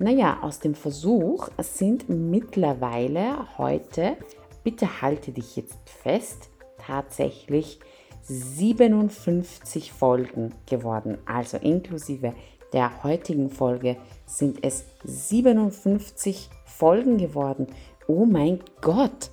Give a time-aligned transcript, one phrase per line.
[0.00, 4.16] Naja, aus dem Versuch sind mittlerweile heute,
[4.62, 7.80] bitte halte dich jetzt fest, tatsächlich
[8.22, 11.18] 57 Folgen geworden.
[11.26, 12.32] Also inklusive
[12.72, 17.66] der heutigen Folge sind es 57 Folgen geworden.
[18.06, 19.30] Oh mein Gott!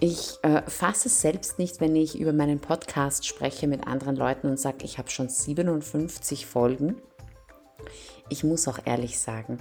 [0.00, 4.48] Ich äh, fasse es selbst nicht, wenn ich über meinen Podcast spreche mit anderen Leuten
[4.48, 6.96] und sage, ich habe schon 57 Folgen.
[8.28, 9.58] Ich muss auch ehrlich sagen,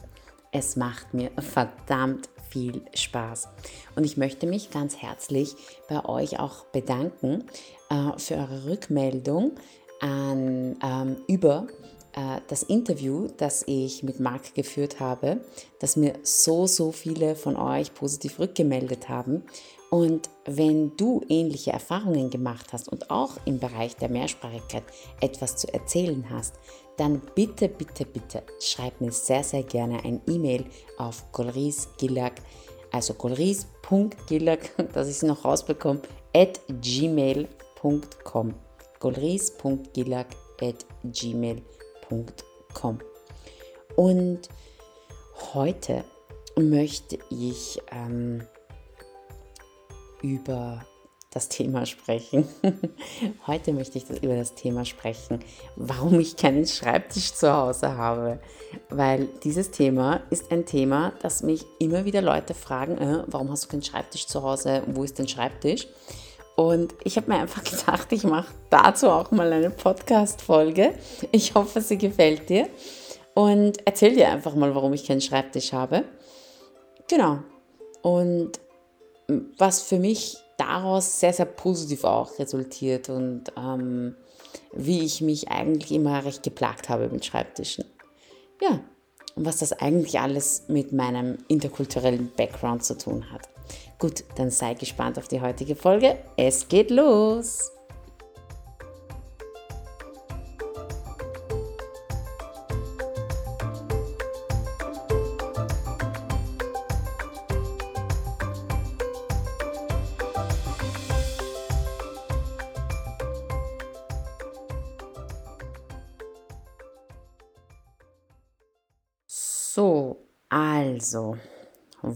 [0.55, 3.49] es macht mir verdammt viel Spaß.
[3.97, 5.53] Und ich möchte mich ganz herzlich
[5.89, 7.43] bei euch auch bedanken
[7.89, 9.51] äh, für eure Rückmeldung
[9.99, 11.67] an, ähm, über
[12.13, 15.41] äh, das Interview, das ich mit Marc geführt habe,
[15.79, 19.43] dass mir so, so viele von euch positiv rückgemeldet haben.
[19.89, 24.83] Und wenn du ähnliche Erfahrungen gemacht hast und auch im Bereich der Mehrsprachigkeit
[25.19, 26.55] etwas zu erzählen hast,
[26.97, 30.65] dann bitte, bitte, bitte schreib mir sehr, sehr gerne ein E-Mail
[30.97, 32.33] auf golrisgillag,
[32.91, 34.59] also golris.gillag,
[34.93, 36.01] dass ich es noch rausbekomme,
[36.33, 38.53] at gmail.com.
[38.99, 40.27] golris.gillag
[40.61, 42.99] at gmail.com.
[43.95, 44.49] Und
[45.53, 46.03] heute
[46.57, 48.43] möchte ich ähm,
[50.21, 50.85] über
[51.35, 52.47] das Thema sprechen.
[53.47, 55.39] Heute möchte ich über das Thema sprechen,
[55.75, 58.39] warum ich keinen Schreibtisch zu Hause habe.
[58.89, 63.65] Weil dieses Thema ist ein Thema, das mich immer wieder Leute fragen, äh, warum hast
[63.65, 64.83] du keinen Schreibtisch zu Hause?
[64.87, 65.87] Wo ist dein Schreibtisch?
[66.55, 70.93] Und ich habe mir einfach gedacht, ich mache dazu auch mal eine Podcast-Folge.
[71.33, 72.69] Ich hoffe, sie gefällt dir.
[73.33, 76.05] Und erzähl dir einfach mal, warum ich keinen Schreibtisch habe.
[77.09, 77.39] Genau.
[78.01, 78.53] Und
[79.57, 84.15] was für mich daraus sehr, sehr positiv auch resultiert und ähm,
[84.73, 87.85] wie ich mich eigentlich immer recht geplagt habe mit Schreibtischen.
[88.61, 88.79] Ja,
[89.35, 93.49] und was das eigentlich alles mit meinem interkulturellen Background zu tun hat.
[93.99, 96.17] Gut, dann sei gespannt auf die heutige Folge.
[96.37, 97.74] Es geht los!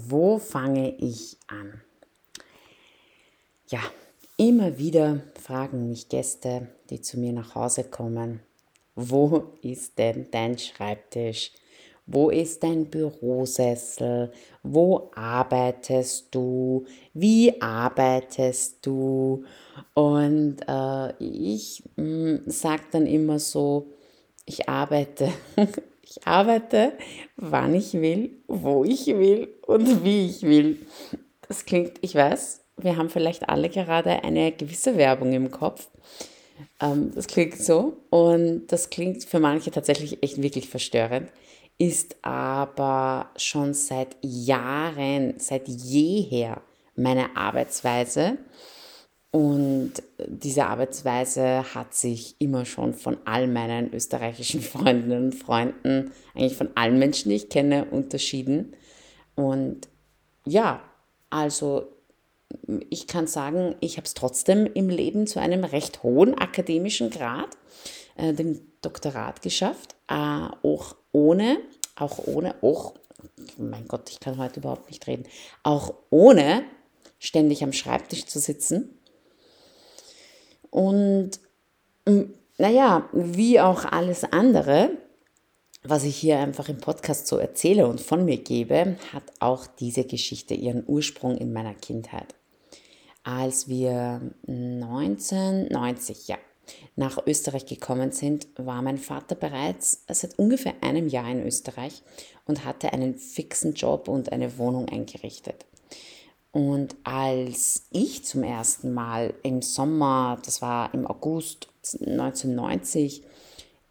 [0.09, 1.81] Wo fange ich an?
[3.67, 3.79] Ja,
[4.37, 8.39] immer wieder fragen mich Gäste, die zu mir nach Hause kommen,
[8.95, 11.51] wo ist denn dein Schreibtisch?
[12.07, 14.31] Wo ist dein Bürosessel?
[14.63, 16.85] Wo arbeitest du?
[17.13, 19.45] Wie arbeitest du?
[19.93, 23.93] Und äh, ich mm, sage dann immer so,
[24.45, 25.31] ich arbeite
[26.11, 26.93] Ich arbeite,
[27.35, 30.77] wann ich will, wo ich will und wie ich will.
[31.47, 35.89] Das klingt, ich weiß, wir haben vielleicht alle gerade eine gewisse Werbung im Kopf.
[36.81, 41.29] Ähm, das klingt so und das klingt für manche tatsächlich echt wirklich verstörend,
[41.77, 46.61] ist aber schon seit Jahren, seit jeher
[46.95, 48.37] meine Arbeitsweise
[49.31, 49.93] und
[50.25, 56.69] diese Arbeitsweise hat sich immer schon von all meinen österreichischen Freundinnen und Freunden, eigentlich von
[56.75, 58.73] allen Menschen, die ich kenne, unterschieden.
[59.39, 59.87] Und
[60.45, 60.81] ja,
[61.29, 61.87] also
[62.89, 67.47] ich kann sagen, ich habe es trotzdem im Leben zu einem recht hohen akademischen Grad,
[68.17, 71.57] äh, dem Doktorat geschafft, äh, auch ohne,
[71.95, 72.95] auch ohne, auch,
[73.57, 75.23] mein Gott, ich kann heute überhaupt nicht reden,
[75.63, 76.65] auch ohne
[77.17, 78.99] ständig am Schreibtisch zu sitzen.
[80.69, 81.39] Und
[82.57, 84.97] naja, wie auch alles andere,
[85.83, 90.03] was ich hier einfach im Podcast so erzähle und von mir gebe, hat auch diese
[90.03, 92.35] Geschichte ihren Ursprung in meiner Kindheit.
[93.23, 96.37] Als wir 1990, ja,
[96.95, 102.03] nach Österreich gekommen sind, war mein Vater bereits seit ungefähr einem Jahr in Österreich
[102.45, 105.65] und hatte einen fixen Job und eine Wohnung eingerichtet.
[106.51, 113.23] Und als ich zum ersten Mal im Sommer, das war im August 1990,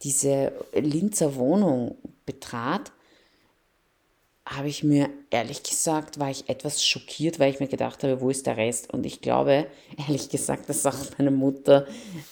[0.02, 1.96] diese Linzer Wohnung
[2.26, 2.92] betrat,
[4.48, 8.30] habe ich mir ehrlich gesagt, war ich etwas schockiert, weil ich mir gedacht habe, wo
[8.30, 8.92] ist der Rest?
[8.92, 9.66] Und ich glaube,
[10.08, 11.86] ehrlich gesagt, dass auch meine Mutter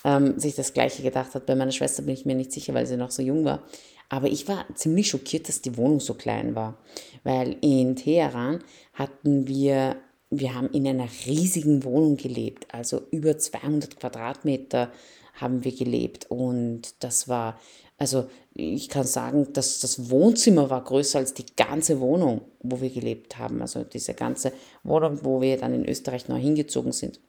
[0.04, 1.46] ähm, sich das Gleiche gedacht hat.
[1.46, 3.62] Bei meiner Schwester bin ich mir nicht sicher, weil sie noch so jung war.
[4.08, 6.78] Aber ich war ziemlich schockiert, dass die Wohnung so klein war.
[7.24, 8.62] Weil in Teheran
[8.94, 9.96] hatten wir,
[10.30, 14.90] wir haben in einer riesigen Wohnung gelebt, also über 200 Quadratmeter
[15.37, 16.27] haben wir gelebt.
[16.31, 17.59] Und das war,
[17.99, 22.91] also ich kann sagen, dass das Wohnzimmer war größer als die ganze Wohnung, wo wir
[22.91, 23.61] gelebt haben.
[23.62, 24.53] Also diese ganze
[24.83, 27.21] Wohnung, wo wir dann in Österreich neu hingezogen sind.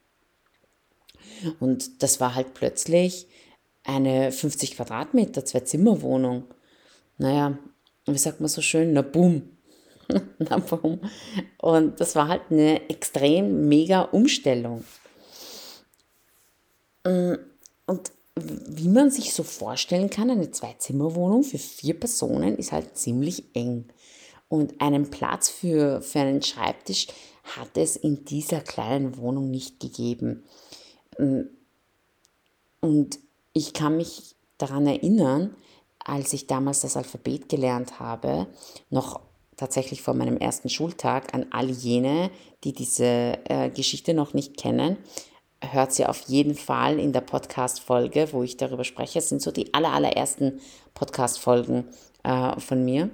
[1.60, 3.28] Und das war halt plötzlich
[3.84, 6.44] eine 50 Quadratmeter, Zwei-Zimmer-Wohnung.
[7.18, 7.58] Naja,
[8.06, 8.94] wie sagt man so schön?
[8.94, 9.44] Na boom.
[10.40, 11.00] Na boom.
[11.58, 14.84] Und das war halt eine extrem mega Umstellung.
[17.04, 17.40] Und
[18.36, 23.86] wie man sich so vorstellen kann, eine Zwei-Zimmer-Wohnung für vier Personen ist halt ziemlich eng.
[24.50, 27.08] Und einen Platz für, für einen Schreibtisch
[27.44, 30.44] hat es in dieser kleinen Wohnung nicht gegeben.
[32.80, 33.20] Und
[33.54, 35.56] ich kann mich daran erinnern,
[36.00, 38.48] als ich damals das Alphabet gelernt habe,
[38.90, 39.20] noch
[39.58, 42.30] tatsächlich vor meinem ersten Schultag an all jene,
[42.64, 44.98] die diese äh, Geschichte noch nicht kennen,
[45.62, 49.20] hört sie auf jeden Fall in der Podcast-Folge, wo ich darüber spreche.
[49.20, 50.60] Es sind so die aller, allerersten
[50.94, 51.86] Podcast-Folgen
[52.24, 53.10] äh, von mir,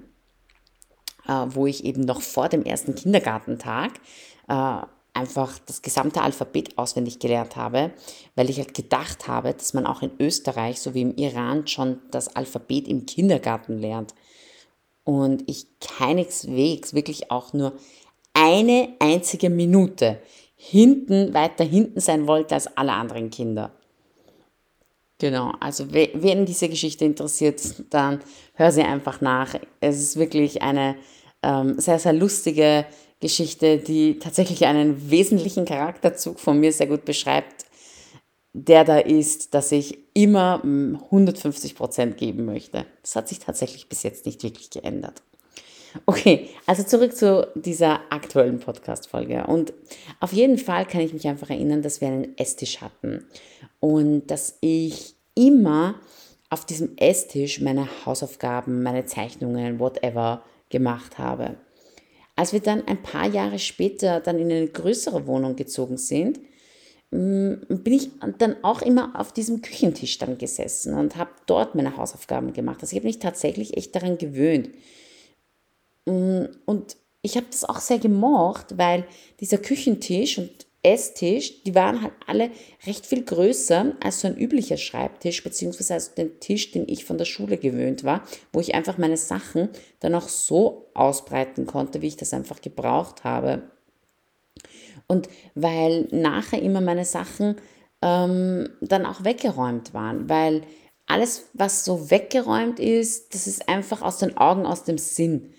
[1.28, 3.94] äh, wo ich eben noch vor dem ersten Kindergartentag
[4.48, 4.78] äh,
[5.14, 7.92] einfach das gesamte Alphabet auswendig gelernt habe,
[8.36, 12.36] weil ich halt gedacht habe, dass man auch in Österreich sowie im Iran schon das
[12.36, 14.16] Alphabet im Kindergarten lernt.
[15.04, 17.74] Und ich keineswegs wirklich auch nur
[18.34, 20.20] eine einzige Minute
[20.56, 23.72] hinten, weiter hinten sein wollte als alle anderen Kinder.
[25.20, 27.62] Genau, also wen diese Geschichte interessiert,
[27.92, 28.20] dann
[28.56, 29.56] hör sie einfach nach.
[29.80, 30.96] Es ist wirklich eine
[31.42, 32.86] ähm, sehr, sehr lustige
[33.20, 37.66] Geschichte, die tatsächlich einen wesentlichen Charakterzug von mir sehr gut beschreibt,
[38.52, 42.86] der da ist, dass ich immer 150 Prozent geben möchte.
[43.02, 45.24] Das hat sich tatsächlich bis jetzt nicht wirklich geändert.
[46.06, 49.46] Okay, also zurück zu dieser aktuellen Podcast-Folge.
[49.46, 49.74] Und
[50.20, 53.26] auf jeden Fall kann ich mich einfach erinnern, dass wir einen Esstisch hatten
[53.80, 55.96] und dass ich immer
[56.50, 61.56] auf diesem Esstisch meine Hausaufgaben, meine Zeichnungen, whatever gemacht habe.
[62.36, 66.40] Als wir dann ein paar Jahre später dann in eine größere Wohnung gezogen sind,
[67.12, 68.10] mm, bin ich
[68.40, 72.80] dann auch immer auf diesem Küchentisch dann gesessen und habe dort meine Hausaufgaben gemacht.
[72.82, 74.70] Also ich habe mich tatsächlich echt daran gewöhnt.
[76.06, 79.06] Mm, und ich habe das auch sehr gemocht, weil
[79.40, 80.52] dieser Küchentisch und
[80.86, 82.52] Esstisch, die waren halt alle
[82.86, 87.18] recht viel größer als so ein üblicher Schreibtisch, beziehungsweise als den Tisch, den ich von
[87.18, 89.70] der Schule gewöhnt war, wo ich einfach meine Sachen
[90.02, 93.64] dann auch so ausbreiten konnte, wie ich das einfach gebraucht habe.
[95.08, 97.56] Und weil nachher immer meine Sachen
[98.02, 100.64] ähm, dann auch weggeräumt waren, weil
[101.08, 105.54] alles, was so weggeräumt ist, das ist einfach aus den Augen, aus dem Sinn.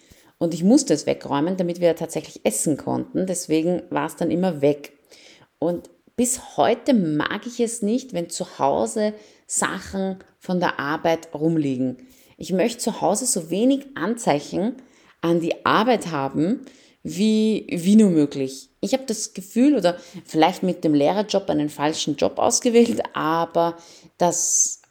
[0.45, 3.27] Und ich musste es wegräumen, damit wir tatsächlich essen konnten.
[3.27, 4.93] Deswegen war es dann immer weg.
[5.59, 9.15] Und bis heute mag ich es nicht, wenn zu Hause
[9.47, 11.97] Sachen von der Arbeit rumliegen.
[12.37, 14.75] Ich möchte zu Hause so wenig Anzeichen
[15.23, 16.67] an die Arbeit haben,
[17.03, 18.69] wie, wie nur möglich.
[18.83, 19.97] Ich habe das Gefühl oder
[20.27, 23.79] vielleicht mit dem Lehrerjob einen falschen Job ausgewählt, aber
[24.19, 24.83] dass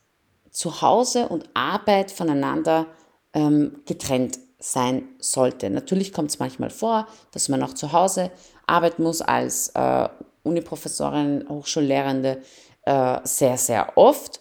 [0.50, 2.88] zu Hause und Arbeit voneinander
[3.36, 5.70] ähm, getrennt sein sollte.
[5.70, 8.32] Natürlich kommt es manchmal vor, dass man auch zu Hause
[8.66, 10.08] arbeiten muss als äh,
[10.44, 12.42] Uniprofessorin, Hochschullehrende
[12.84, 14.40] äh, sehr, sehr oft.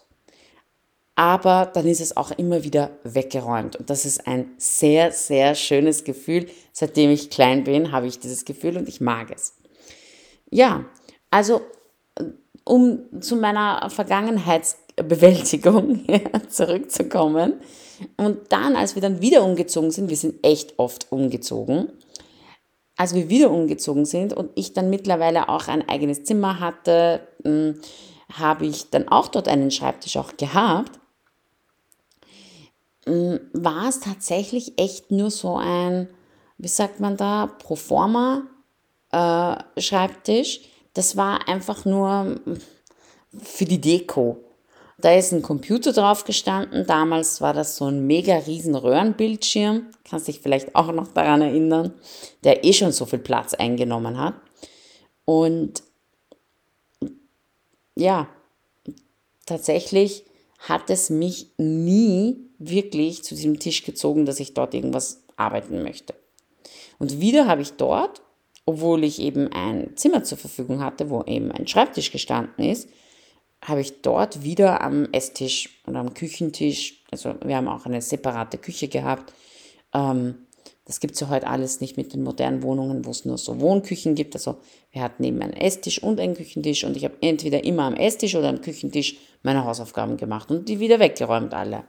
[1.16, 3.74] Aber dann ist es auch immer wieder weggeräumt.
[3.74, 6.48] Und das ist ein sehr, sehr schönes Gefühl.
[6.72, 9.56] Seitdem ich klein bin, habe ich dieses Gefühl und ich mag es.
[10.50, 10.84] Ja,
[11.30, 11.62] also
[12.64, 13.90] um zu meiner
[14.96, 16.06] Vergangenheitsbewältigung
[16.48, 17.54] zurückzukommen.
[18.16, 21.88] Und dann, als wir dann wieder umgezogen sind, wir sind echt oft umgezogen,
[22.96, 27.80] als wir wieder umgezogen sind und ich dann mittlerweile auch ein eigenes Zimmer hatte, hm,
[28.32, 30.98] habe ich dann auch dort einen Schreibtisch auch gehabt.
[33.06, 36.08] mm, war es tatsächlich echt nur so ein,
[36.58, 38.42] wie sagt man da, Proforma
[39.12, 40.60] äh, Schreibtisch.
[40.94, 42.40] Das war einfach nur
[43.38, 44.38] für die Deko.
[45.02, 46.86] Da ist ein Computer drauf gestanden.
[46.86, 49.88] Damals war das so ein mega riesen Röhrenbildschirm.
[50.08, 51.92] Kannst dich vielleicht auch noch daran erinnern,
[52.44, 54.34] der eh schon so viel Platz eingenommen hat.
[55.24, 55.82] Und
[57.96, 58.28] ja,
[59.44, 60.24] tatsächlich
[60.60, 66.14] hat es mich nie wirklich zu diesem Tisch gezogen, dass ich dort irgendwas arbeiten möchte.
[67.00, 68.22] Und wieder habe ich dort,
[68.66, 72.88] obwohl ich eben ein Zimmer zur Verfügung hatte, wo eben ein Schreibtisch gestanden ist,
[73.62, 78.58] habe ich dort wieder am Esstisch oder am Küchentisch, also wir haben auch eine separate
[78.58, 79.32] Küche gehabt.
[79.94, 80.46] Ähm,
[80.84, 83.60] das gibt es ja heute alles nicht mit den modernen Wohnungen, wo es nur so
[83.60, 84.34] Wohnküchen gibt.
[84.34, 84.56] Also
[84.90, 88.34] wir hatten eben einen Esstisch und einen Küchentisch und ich habe entweder immer am Esstisch
[88.34, 91.84] oder am Küchentisch meine Hausaufgaben gemacht und die wieder weggeräumt alle.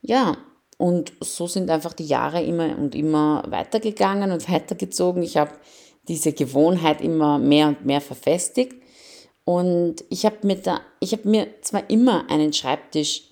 [0.00, 0.38] Ja,
[0.78, 5.22] und so sind einfach die Jahre immer und immer weitergegangen und weitergezogen.
[5.22, 5.52] Ich habe
[6.08, 8.74] diese Gewohnheit immer mehr und mehr verfestigt
[9.46, 13.22] und ich habe mir, da, ich hab mir zwar immer einen Schreibtisch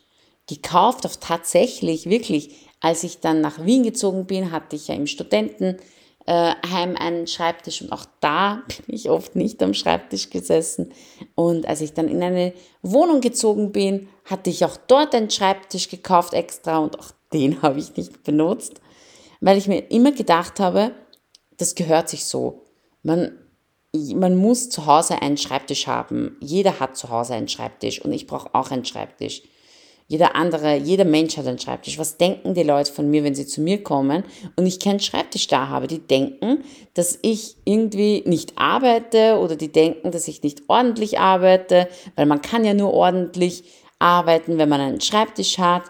[0.49, 5.09] gekauft, auch tatsächlich, wirklich, als ich dann nach Wien gezogen bin, hatte ich ja im
[5.09, 10.93] Studentenheim einen Schreibtisch und auch da bin ich oft nicht am Schreibtisch gesessen.
[11.35, 15.89] Und als ich dann in eine Wohnung gezogen bin, hatte ich auch dort einen Schreibtisch
[15.89, 18.81] gekauft extra und auch den habe ich nicht benutzt,
[19.41, 20.93] weil ich mir immer gedacht habe,
[21.57, 22.63] das gehört sich so.
[23.03, 23.33] Man
[23.95, 26.37] man muss zu Hause einen Schreibtisch haben.
[26.41, 29.43] Jeder hat zu Hause einen Schreibtisch und ich brauche auch einen Schreibtisch.
[30.07, 31.99] Jeder andere, jeder Mensch hat einen Schreibtisch.
[31.99, 34.25] Was denken die Leute von mir, wenn sie zu mir kommen
[34.57, 35.87] und ich keinen Schreibtisch da habe?
[35.87, 41.89] Die denken, dass ich irgendwie nicht arbeite oder die denken, dass ich nicht ordentlich arbeite,
[42.17, 43.65] weil man kann ja nur ordentlich
[43.99, 45.85] arbeiten, wenn man einen Schreibtisch hat.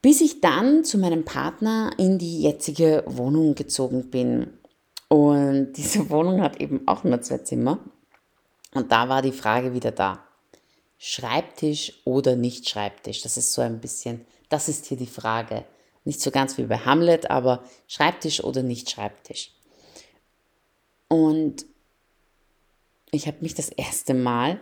[0.00, 4.48] Bis ich dann zu meinem Partner in die jetzige Wohnung gezogen bin.
[5.12, 7.78] Und diese Wohnung hat eben auch nur zwei Zimmer.
[8.72, 10.24] Und da war die Frage wieder da.
[10.96, 13.20] Schreibtisch oder nicht Schreibtisch?
[13.20, 15.66] Das ist so ein bisschen, das ist hier die Frage.
[16.04, 19.52] Nicht so ganz wie bei Hamlet, aber Schreibtisch oder nicht Schreibtisch.
[21.08, 21.66] Und
[23.10, 24.60] ich habe mich das erste Mal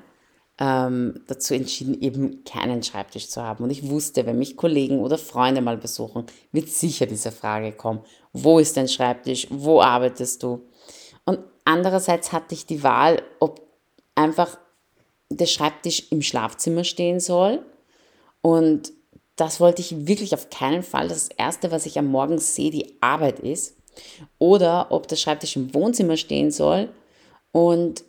[0.60, 3.64] ähm, dazu entschieden, eben keinen Schreibtisch zu haben.
[3.64, 8.00] Und ich wusste, wenn mich Kollegen oder Freunde mal besuchen, wird sicher diese Frage kommen,
[8.34, 10.60] wo ist dein Schreibtisch, wo arbeitest du?
[11.24, 13.62] Und andererseits hatte ich die Wahl, ob
[14.14, 14.58] einfach
[15.30, 17.64] der Schreibtisch im Schlafzimmer stehen soll.
[18.42, 18.92] Und
[19.36, 21.08] das wollte ich wirklich auf keinen Fall.
[21.08, 23.76] Das Erste, was ich am Morgen sehe, die Arbeit ist.
[24.38, 26.90] Oder ob der Schreibtisch im Wohnzimmer stehen soll
[27.52, 28.04] und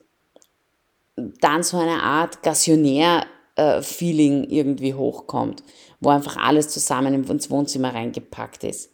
[1.16, 5.64] dann so eine Art Gassionär-Feeling irgendwie hochkommt,
[6.00, 8.92] wo einfach alles zusammen ins Wohnzimmer reingepackt ist.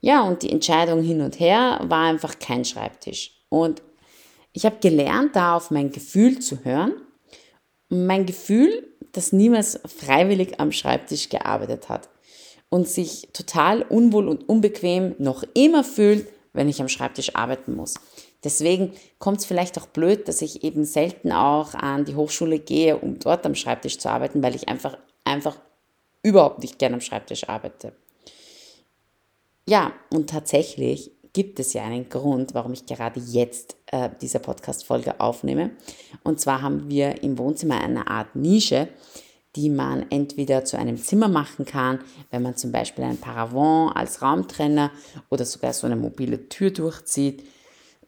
[0.00, 3.44] Ja, und die Entscheidung hin und her war einfach kein Schreibtisch.
[3.48, 3.82] Und
[4.52, 6.94] ich habe gelernt, da auf mein Gefühl zu hören.
[7.88, 12.08] Mein Gefühl, das niemals freiwillig am Schreibtisch gearbeitet hat
[12.68, 17.94] und sich total unwohl und unbequem noch immer fühlt, wenn ich am Schreibtisch arbeiten muss.
[18.44, 22.98] Deswegen kommt es vielleicht auch blöd, dass ich eben selten auch an die Hochschule gehe,
[22.98, 25.56] um dort am Schreibtisch zu arbeiten, weil ich einfach, einfach
[26.22, 27.92] überhaupt nicht gerne am Schreibtisch arbeite.
[29.68, 35.20] Ja, und tatsächlich gibt es ja einen Grund, warum ich gerade jetzt äh, diese Podcast-Folge
[35.20, 35.70] aufnehme.
[36.24, 38.88] Und zwar haben wir im Wohnzimmer eine Art Nische,
[39.54, 44.20] die man entweder zu einem Zimmer machen kann, wenn man zum Beispiel ein Paravent als
[44.20, 44.90] Raumtrenner
[45.30, 47.44] oder sogar so eine mobile Tür durchzieht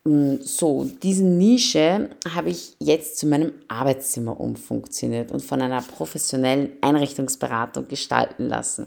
[0.06, 7.88] so, diese Nische habe ich jetzt zu meinem Arbeitszimmer umfunktioniert und von einer professionellen Einrichtungsberatung
[7.88, 8.86] gestalten lassen.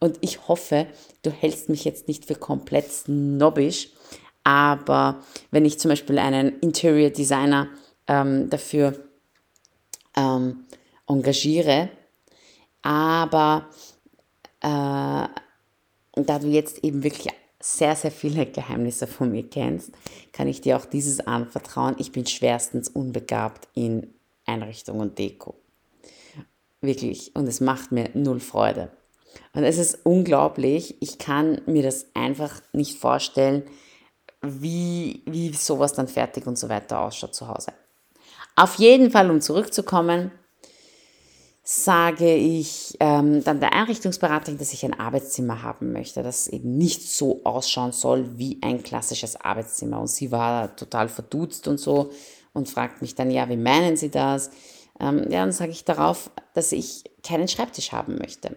[0.00, 0.86] Und ich hoffe,
[1.22, 3.88] du hältst mich jetzt nicht für komplett snobbisch,
[4.44, 7.68] aber wenn ich zum Beispiel einen Interior Designer
[8.06, 9.02] ähm, dafür
[10.14, 10.64] ähm,
[11.06, 11.88] engagiere,
[12.82, 13.66] aber
[14.60, 19.92] äh, da du jetzt eben wirklich sehr, sehr viele Geheimnisse von mir kennst,
[20.32, 21.94] kann ich dir auch dieses anvertrauen.
[21.98, 24.14] Ich bin schwerstens unbegabt in
[24.46, 25.54] Einrichtung und Deko.
[26.80, 27.36] Wirklich.
[27.36, 28.90] Und es macht mir null Freude.
[29.52, 30.96] Und es ist unglaublich.
[31.00, 33.62] Ich kann mir das einfach nicht vorstellen,
[34.40, 37.72] wie, wie sowas dann fertig und so weiter ausschaut zu Hause.
[38.56, 40.32] Auf jeden Fall, um zurückzukommen,
[41.72, 47.00] sage ich ähm, dann der Einrichtungsberaterin, dass ich ein Arbeitszimmer haben möchte, das eben nicht
[47.08, 50.00] so ausschauen soll wie ein klassisches Arbeitszimmer.
[50.00, 52.10] Und sie war total verdutzt und so
[52.52, 54.50] und fragt mich dann, ja, wie meinen Sie das?
[54.98, 58.56] Ähm, ja, dann sage ich darauf, dass ich keinen Schreibtisch haben möchte.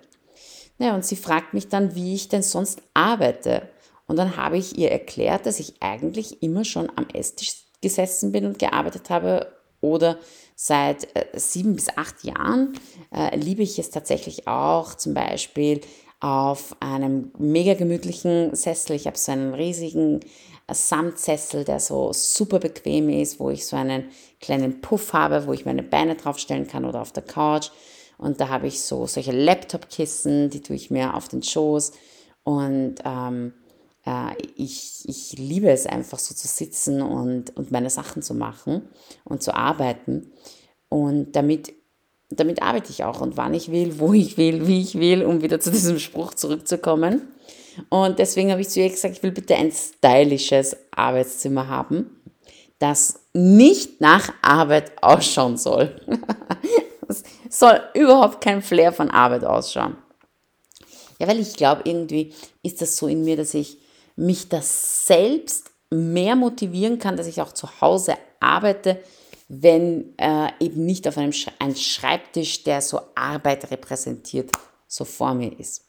[0.79, 3.69] Ja, und sie fragt mich dann, wie ich denn sonst arbeite.
[4.07, 8.47] Und dann habe ich ihr erklärt, dass ich eigentlich immer schon am Esstisch gesessen bin
[8.47, 10.17] und gearbeitet habe oder
[10.65, 12.79] seit äh, sieben bis acht Jahren
[13.13, 15.81] äh, liebe ich es tatsächlich auch, zum Beispiel
[16.21, 18.95] auf einem mega gemütlichen Sessel.
[18.95, 23.75] Ich habe so einen riesigen äh, Samtsessel, der so super bequem ist, wo ich so
[23.75, 24.05] einen
[24.39, 27.69] kleinen Puff habe, wo ich meine Beine draufstellen kann oder auf der Couch.
[28.17, 31.91] Und da habe ich so solche Laptop-Kissen, die tue ich mir auf den Schoß.
[32.43, 33.62] Und ähm, äh,
[34.55, 38.89] ich, ich liebe es einfach so zu sitzen und, und meine Sachen zu machen
[39.23, 40.31] und zu arbeiten.
[40.89, 41.73] Und damit,
[42.29, 45.41] damit arbeite ich auch und wann ich will, wo ich will, wie ich will, um
[45.41, 47.21] wieder zu diesem Spruch zurückzukommen.
[47.89, 52.21] Und deswegen habe ich zu ihr gesagt, ich will bitte ein stylisches Arbeitszimmer haben,
[52.79, 55.99] das nicht nach Arbeit ausschauen soll.
[57.09, 59.97] Es soll überhaupt kein Flair von Arbeit ausschauen.
[61.19, 62.33] Ja, weil ich glaube, irgendwie
[62.63, 63.77] ist das so in mir, dass ich
[64.15, 68.99] mich das selbst mehr motivieren kann, dass ich auch zu Hause arbeite,
[69.47, 74.51] wenn äh, eben nicht auf einem Sch ein Schreibtisch, der so Arbeit repräsentiert,
[74.87, 75.85] so vor mir ist.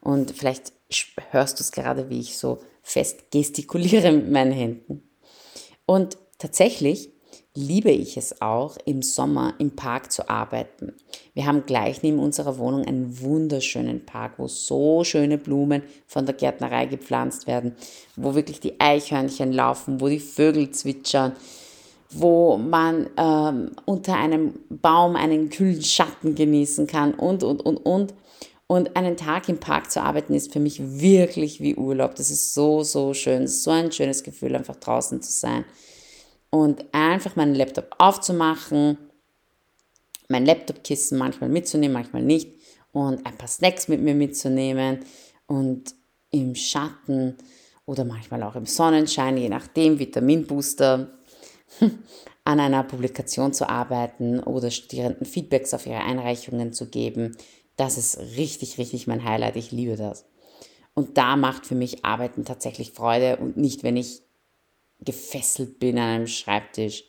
[0.00, 0.72] Und vielleicht
[1.30, 5.02] hörst du es gerade, wie ich so fest gestikuliere mit meinen Händen.
[5.86, 7.13] Und tatsächlich
[7.56, 10.92] liebe ich es auch, im Sommer im Park zu arbeiten.
[11.34, 16.34] Wir haben gleich neben unserer Wohnung einen wunderschönen Park, wo so schöne Blumen von der
[16.34, 17.76] Gärtnerei gepflanzt werden,
[18.16, 21.32] wo wirklich die Eichhörnchen laufen, wo die Vögel zwitschern,
[22.10, 28.14] wo man ähm, unter einem Baum einen kühlen Schatten genießen kann und, und, und, und.
[28.66, 32.14] Und einen Tag im Park zu arbeiten ist für mich wirklich wie Urlaub.
[32.14, 33.46] Das ist so, so schön.
[33.46, 35.64] So ein schönes Gefühl, einfach draußen zu sein
[36.54, 38.96] und einfach meinen Laptop aufzumachen,
[40.28, 42.48] mein Laptopkissen manchmal mitzunehmen, manchmal nicht
[42.92, 45.00] und ein paar Snacks mit mir mitzunehmen
[45.48, 45.96] und
[46.30, 47.36] im Schatten
[47.86, 51.08] oder manchmal auch im Sonnenschein, je nachdem, Vitaminbooster,
[52.44, 57.36] an einer Publikation zu arbeiten oder Studierenden Feedbacks auf ihre Einreichungen zu geben.
[57.74, 59.56] Das ist richtig, richtig mein Highlight.
[59.56, 60.24] Ich liebe das.
[60.94, 64.23] Und da macht für mich Arbeiten tatsächlich Freude und nicht, wenn ich
[65.04, 67.04] gefesselt bin an einem Schreibtisch.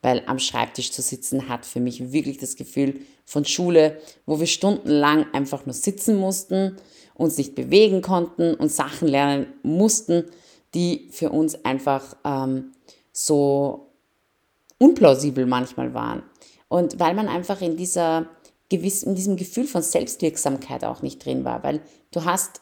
[0.00, 4.46] Weil am Schreibtisch zu sitzen hat für mich wirklich das Gefühl von Schule, wo wir
[4.46, 6.76] stundenlang einfach nur sitzen mussten,
[7.14, 10.24] uns nicht bewegen konnten und Sachen lernen mussten,
[10.74, 12.72] die für uns einfach ähm,
[13.12, 13.90] so
[14.78, 16.22] unplausibel manchmal waren.
[16.68, 18.28] Und weil man einfach in dieser
[18.68, 21.80] gewiss, in diesem Gefühl von Selbstwirksamkeit auch nicht drin war, weil
[22.12, 22.60] du hast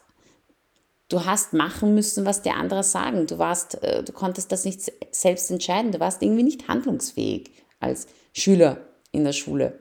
[1.09, 3.27] Du hast machen müssen, was die anderen sagen.
[3.27, 5.91] Du warst, äh, du konntest das nicht selbst entscheiden.
[5.91, 8.77] Du warst irgendwie nicht handlungsfähig als Schüler
[9.11, 9.79] in der Schule.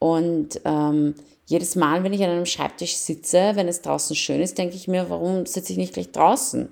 [0.00, 1.14] Und ähm,
[1.46, 4.88] jedes Mal, wenn ich an einem Schreibtisch sitze, wenn es draußen schön ist, denke ich
[4.88, 6.68] mir, warum sitze ich nicht gleich draußen?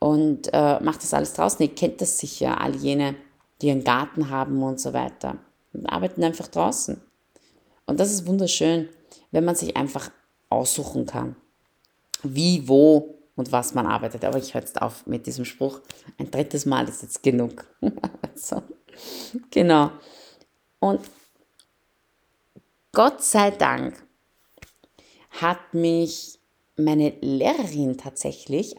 [0.00, 1.62] Und äh, mache das alles draußen.
[1.64, 3.14] Ihr kennt das sicher, all jene,
[3.62, 5.38] die einen Garten haben und so weiter.
[5.72, 7.00] Und arbeiten einfach draußen.
[7.86, 8.88] Und das ist wunderschön,
[9.30, 10.10] wenn man sich einfach
[10.48, 11.36] aussuchen kann
[12.22, 14.24] wie, wo und was man arbeitet.
[14.24, 15.80] Aber ich höre jetzt auf mit diesem Spruch.
[16.18, 17.66] Ein drittes Mal ist jetzt genug.
[18.34, 18.62] so.
[19.50, 19.90] Genau.
[20.78, 21.00] Und
[22.92, 24.02] Gott sei Dank
[25.30, 26.38] hat mich
[26.76, 28.74] meine Lehrerin tatsächlich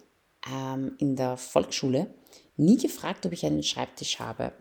[0.51, 2.13] ähm, in der Volksschule
[2.58, 4.51] nie gefragt, ob ich einen Schreibtisch habe.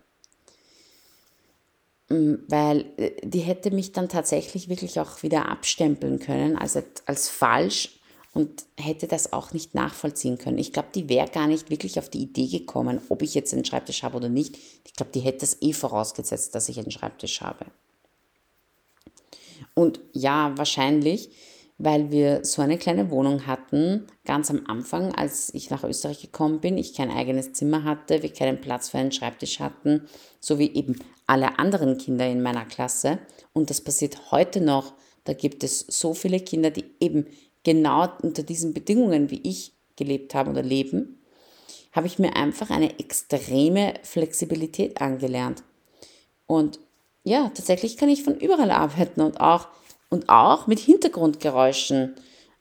[2.08, 7.28] Mm, weil äh, die hätte mich dann tatsächlich wirklich auch wieder abstempeln können als, als
[7.28, 7.99] falsch
[8.32, 10.58] und hätte das auch nicht nachvollziehen können.
[10.58, 13.64] Ich glaube, die wäre gar nicht wirklich auf die Idee gekommen, ob ich jetzt einen
[13.64, 14.56] Schreibtisch habe oder nicht.
[14.84, 17.66] Ich glaube, die hätte es eh vorausgesetzt, dass ich einen Schreibtisch habe.
[19.74, 21.30] Und ja, wahrscheinlich,
[21.78, 26.60] weil wir so eine kleine Wohnung hatten, ganz am Anfang, als ich nach Österreich gekommen
[26.60, 30.06] bin, ich kein eigenes Zimmer hatte, wir keinen Platz für einen Schreibtisch hatten,
[30.40, 33.18] so wie eben alle anderen Kinder in meiner Klasse.
[33.52, 34.94] Und das passiert heute noch.
[35.24, 37.26] Da gibt es so viele Kinder, die eben
[37.64, 41.20] genau unter diesen Bedingungen, wie ich gelebt habe oder leben,
[41.92, 45.62] habe ich mir einfach eine extreme Flexibilität angelernt.
[46.46, 46.78] Und
[47.24, 49.68] ja, tatsächlich kann ich von überall arbeiten und auch,
[50.08, 52.14] und auch mit Hintergrundgeräuschen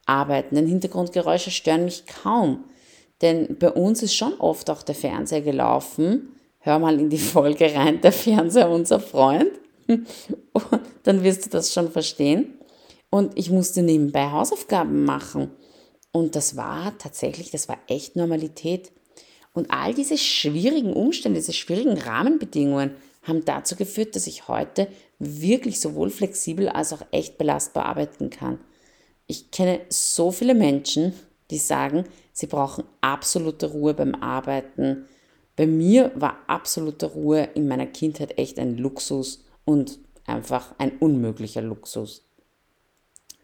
[0.06, 0.56] arbeiten.
[0.56, 2.66] Denn Hintergrundgeräusche stören mich kaum.
[3.22, 6.36] Denn bei uns ist schon oft auch der Fernseher gelaufen.
[6.60, 9.52] Hör mal in die Folge rein, der Fernseher unser Freund.
[9.88, 12.59] Und dann wirst du das schon verstehen.
[13.10, 15.52] Und ich musste nebenbei Hausaufgaben machen.
[16.12, 18.92] Und das war tatsächlich, das war echt Normalität.
[19.54, 25.80] Und all diese schwierigen Umstände, diese schwierigen Rahmenbedingungen haben dazu geführt, dass ich heute wirklich
[25.80, 28.60] sowohl flexibel als auch echt belastbar arbeiten kann.
[29.28, 31.14] Ich kenne so viele Menschen,
[31.52, 35.06] die sagen, sie brauchen absolute Ruhe beim Arbeiten.
[35.56, 41.62] Bei mir war absolute Ruhe in meiner Kindheit echt ein Luxus und einfach ein unmöglicher
[41.62, 42.29] Luxus.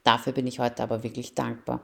[0.05, 1.81] Dafür bin ich heute aber wirklich dankbar.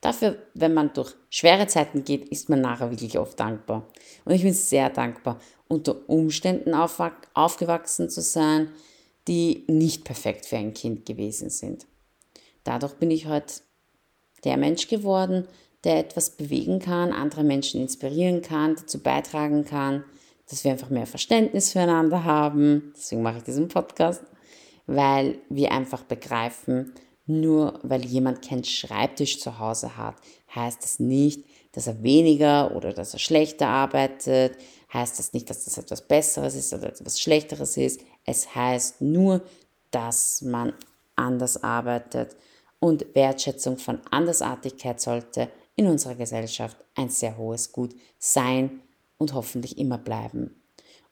[0.00, 3.88] Dafür, wenn man durch schwere Zeiten geht, ist man nachher wirklich oft dankbar.
[4.24, 8.70] Und ich bin sehr dankbar, unter Umständen aufgewachsen zu sein,
[9.26, 11.86] die nicht perfekt für ein Kind gewesen sind.
[12.62, 13.54] Dadurch bin ich heute
[14.44, 15.48] der Mensch geworden,
[15.82, 20.04] der etwas bewegen kann, andere Menschen inspirieren kann, dazu beitragen kann,
[20.48, 22.92] dass wir einfach mehr Verständnis füreinander haben.
[22.96, 24.22] Deswegen mache ich diesen Podcast,
[24.86, 26.92] weil wir einfach begreifen,
[27.26, 30.16] nur weil jemand keinen Schreibtisch zu Hause hat,
[30.54, 34.56] heißt das nicht, dass er weniger oder dass er schlechter arbeitet,
[34.92, 38.00] heißt das nicht, dass das etwas Besseres ist oder etwas Schlechteres ist.
[38.24, 39.42] Es heißt nur,
[39.90, 40.72] dass man
[41.16, 42.36] anders arbeitet
[42.78, 48.80] und Wertschätzung von Andersartigkeit sollte in unserer Gesellschaft ein sehr hohes Gut sein
[49.18, 50.54] und hoffentlich immer bleiben.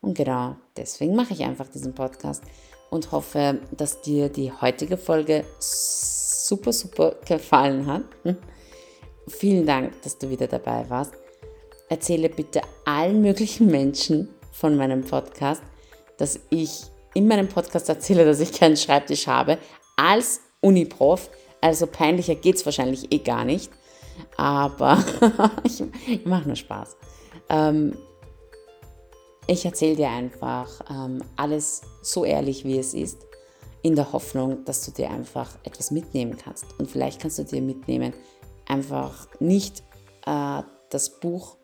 [0.01, 2.43] Und genau deswegen mache ich einfach diesen Podcast
[2.93, 8.03] und hoffe, dass dir die heutige Folge super, super gefallen hat.
[8.23, 8.37] Hm?
[9.29, 11.13] Vielen Dank, dass du wieder dabei warst.
[11.89, 15.63] Erzähle bitte allen möglichen Menschen von meinem Podcast,
[16.19, 16.83] dass ich
[17.15, 19.59] in meinem Podcast erzähle, dass ich keinen Schreibtisch habe,
[19.97, 21.31] als Uniprof.
[21.61, 23.71] Also peinlicher geht es wahrscheinlich eh gar nicht
[24.37, 25.03] aber
[25.65, 25.83] ich,
[26.25, 26.97] mache nur Spaß.
[27.49, 27.97] Ähm,
[29.47, 33.19] ich erzähle dir einfach ähm, alles so ehrlich, wie es ist,
[33.83, 36.67] in der Hoffnung, dass du dir einfach etwas mitnehmen kannst.
[36.79, 38.13] Und vielleicht kannst du dir mitnehmen,
[38.67, 39.83] einfach nicht
[40.27, 41.57] äh, das Buch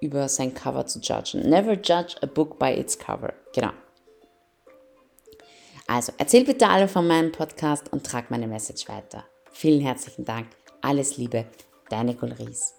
[0.00, 1.48] über sein Cover zu judgen.
[1.48, 3.34] Never judge a book by its cover.
[3.54, 3.72] Genau.
[5.86, 9.24] Also erzähl bitte alle von meinem Podcast und trag meine Message weiter.
[9.52, 10.48] Vielen herzlichen Dank.
[10.80, 11.46] Alles Liebe,
[11.88, 12.74] deine Gulris.